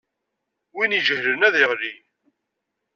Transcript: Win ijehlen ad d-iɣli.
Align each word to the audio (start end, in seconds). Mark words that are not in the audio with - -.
Win 0.75 0.95
ijehlen 0.97 1.45
ad 1.47 1.51
d-iɣli. 1.53 1.93